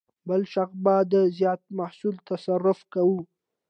[0.27, 3.21] بل شخص به دا زیات محصول تصرف کاوه.